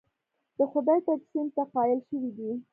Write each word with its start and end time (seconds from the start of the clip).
د 0.57 0.59
خدای 0.71 0.99
تجسیم 1.07 1.47
ته 1.55 1.63
قایل 1.73 1.99
شوي 2.09 2.31
دي. 2.37 2.51